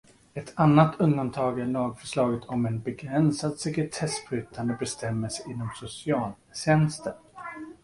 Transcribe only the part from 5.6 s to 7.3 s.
socialtjänsten.